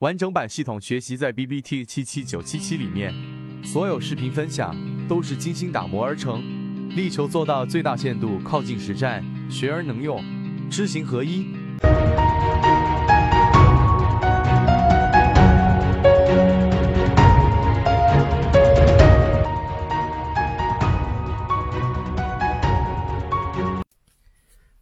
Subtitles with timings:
[0.00, 3.12] 完整版系统学习在 B B T 七七九七七里面，
[3.62, 4.74] 所有视频分享
[5.06, 6.40] 都是精心打磨而成，
[6.96, 10.24] 力求做到最大限度靠近实战，学而能用，
[10.70, 11.48] 知行合一。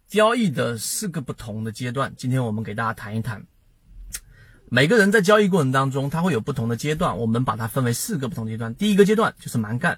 [0.07, 3.45] 交易的四个不同的阶段，今天我们给大家谈一谈。
[4.71, 8.75] 每个人在交易过程当中，他会有不同的阶段，我们把它分为四个不同阶段。
[8.75, 9.97] 第一个阶段就是蛮干，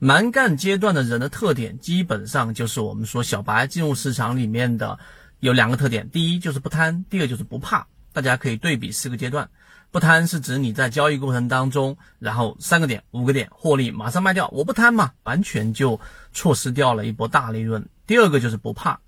[0.00, 4.98] 蛮干阶段的人的特点，基本上就是我们说小白进入市场里面的
[5.38, 7.86] 有两个特点，第一就是不贪，第二就是不怕。
[8.12, 9.48] 大家可以对比四个阶段，
[9.92, 16.00] 不贪是指你在交易过程当中，然后三个点、五个点获利马上卖掉，我不贪嘛，完全就
[16.32, 17.88] 错失掉了一波大利润。
[18.04, 18.98] 第二个就是不怕，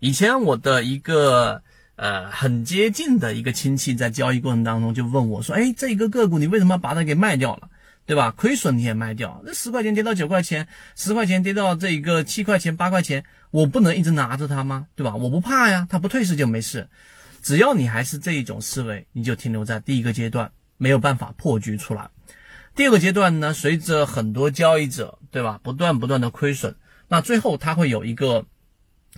[0.00, 1.62] 以前我的一个。
[1.96, 7.70] 呃，很接近的一个亲戚在交易过程当中就问我说：“哎，这一个个股你为什么把它给卖掉了？
[8.04, 8.30] 对吧？
[8.36, 14.86] 亏损你也卖掉，那十块钱跌到九块钱，十块钱跌到这个七块钱、八块钱，我不能一直拿着它吗？
[14.94, 15.16] 对吧？
[15.16, 16.86] 我不怕呀，它不退市就没事。
[17.42, 22.10] 只要你还是这一种思维，你就停留在第一个阶段，没有办法破局出来。
[22.74, 26.76] 第二个阶段呢，随着很多交易者，对吧，不断不断的亏损，
[27.08, 28.44] 那最后它会有一个。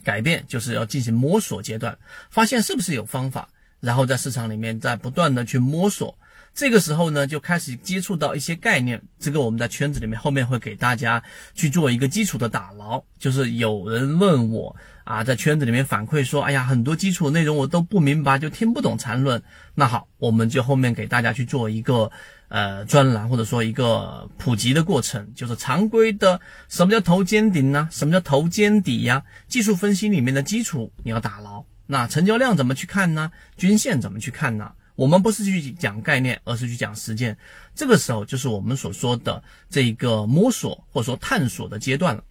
[0.05, 1.97] 改变就是要进行摸索阶段，
[2.31, 3.49] 发现是不是有方法，
[3.81, 6.17] 然后在市场里面在不断的去摸索。
[6.59, 9.01] 这个时候呢，就开始接触到一些概念。
[9.21, 11.23] 这个我们在圈子里面后面会给大家
[11.55, 13.01] 去做一个基础的打牢。
[13.17, 19.41] 就是有人问我啊，在圈子里面反馈说，哎呀，很多基础内容我都不明白，就听不懂缠论。
[19.77, 22.11] 那好，我们就后面给大家去做一个
[22.49, 25.33] 呃专栏，或者说一个普及的过程。
[25.37, 27.89] 就是常规的，什么叫头肩顶呢？
[27.93, 29.23] 什么叫头肩底呀？
[29.47, 31.65] 技术分析里面的基础你要打牢。
[31.87, 33.31] 那成交量怎么去看呢？
[33.57, 34.73] 均线怎么去看呢？
[34.99, 37.39] 我们不是去讲概念，而是去讲实践。
[37.73, 42.25] 这个时候就是我们所说的这一个摸索或者说探索的阶段了。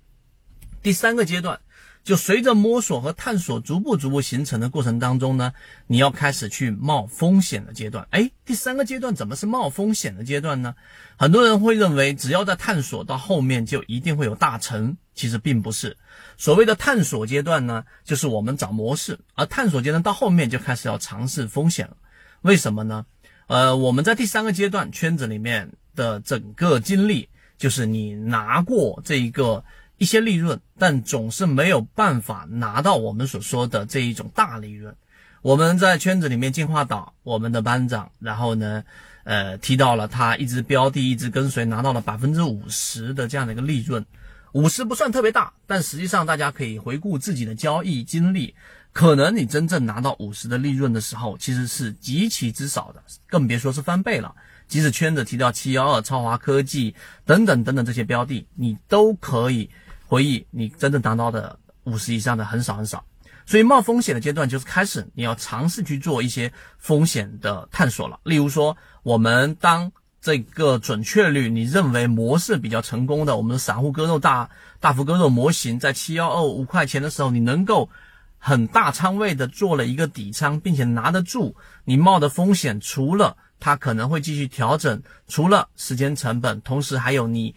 [0.83, 1.61] 第三个阶段，
[2.03, 5.53] 就随着摸索和探索逐步逐步形成的过程当中呢，
[5.87, 8.05] 你要开始去冒风险的阶段。
[8.11, 10.75] 哎，第三个阶段怎么是冒风险的阶段呢？
[11.15, 15.95] 很多人会认为，只要在探索到后面就一定会有大成，其实并不是。
[16.35, 21.95] 所谓的探索阶段呢，就是我们找模式，而探索阶段到后面就开始要尝试风险了。
[22.41, 23.05] 为什么呢？
[23.47, 29.63] 呃，我们在第三个阶段圈子里面的整个经历，就是你拿过这一个
[29.97, 34.93] 一些利润，但总是没有办法拿到我们所说的这一种大利润。
[35.41, 38.83] 我们在圈子里面进化岛，我们的班长，然后呢，
[39.23, 44.05] 呃，提到了他一直标的，一直跟随，拿到了百分之五十的这样的一个利润。
[44.53, 48.55] 五十不算特别大，但实际上大家可以回顾自己的交易经历。
[48.97, 54.33] 可能你真正拿到五十的利润的时候，其实是极其之少的，更别说是翻倍了。
[54.67, 59.69] 即使圈子提到七幺二、超华科技等等等等这些标的，你都可以
[60.07, 63.05] 回忆，你真正拿到的五十以上的很少很少。
[63.45, 68.19] 所以冒风险的阶段就是开始，你要尝试去做一些风险的探索了。
[68.23, 77.91] 例如说，我们当这个准确率你认为模式比较成功的，我们的散户割肉大大幅割肉模型，在七幺二五块钱的时候，你能够。
[78.39, 81.55] 很大仓位的做了一个底仓，并且拿得住，
[81.85, 87.55] 你冒的风险除了它可能会继续调整，除了时间成本，同时还有你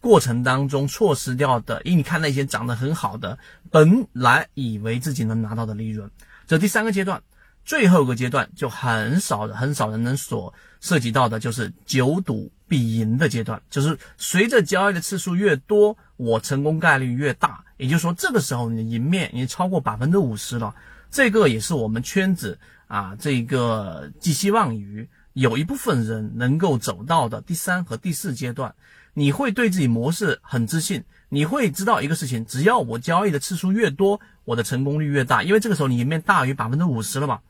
[0.00, 3.38] 过程当中错失掉的，因为你看那些涨得很好的，
[3.70, 6.10] 本来以为自己能拿到的利润。
[6.46, 7.22] 这第三个阶段，
[7.64, 17.64] 最后一个阶段就很少很少人能所涉及到的，就是久赌必赢的阶段，就是随着交易的次数越多，我成功概率越大。
[17.76, 20.74] 也就是说，这个时候你的赢面已经超过百分之五十了，
[21.10, 28.74] 这个也是我们圈子啊，这个寄希望于有一部分人能够走到的第三和第四阶段。
[29.18, 37.40] 你会对自己模式很自信，你会知道一个事情：只要我交易的次数越多，我的成功率越大，因为这个时候你赢面大于百分之五十了嘛。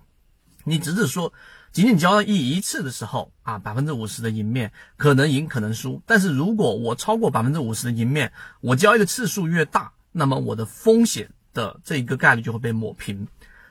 [0.63, 1.33] 你只是说，
[1.73, 9.93] 仅仅交易一次的时候啊，百分之五十的赢面可能赢可能输，但是如果我超过百分之五十的赢面，我交易的次数越大。
[10.19, 13.29] 那么我的风险的这一个概率就会被抹平，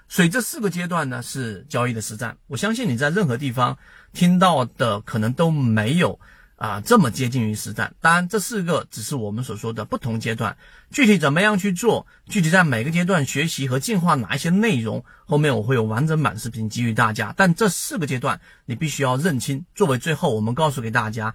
[0.08, 2.38] 所以这四个阶段呢是交易的实战。
[2.46, 3.76] 我相信你在任何地方
[4.14, 6.20] 听到的可能都没有
[6.56, 7.96] 啊这么接近于实战。
[8.00, 10.56] 当然，这四个只是我们所说的不同阶段，
[10.92, 17.34] 具体怎么样去做，具体在每个阶段学习和进化哪一些内容，后面我会有完整版视频给予大家。
[17.36, 21.34] 但这四个阶段你必须要认清，作为最后我们告诉给大家。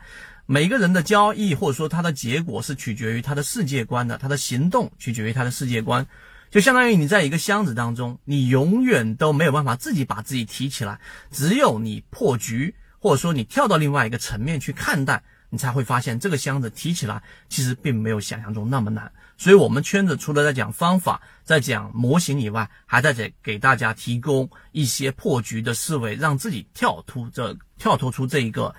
[0.52, 6.04] 每个人的交易或者说他的结果是取决于他的世界观的，他的行动取决于他的世界观，
[6.50, 10.98] 就相当于你在一个箱子当中，你永远都没有办法自己把自己提起来，
[11.30, 19.12] 只有你破局或者说你跳到另外一个层面去看待，你才会发现这个箱子提起来其实并没有想象中那么难。
[19.38, 28.74] 所以，我们圈子除了在讲方法、在讲模型以外，还在给给大家提供一些破局的思维，让自己跳脱这跳脱出这一个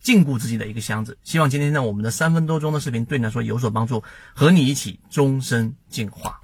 [0.00, 1.16] 禁锢自己的一个箱子。
[1.22, 4.02] 希望今天呢，我们的三分多钟的视频对你来说有所帮助，
[4.34, 6.40] 和你一起终身进化。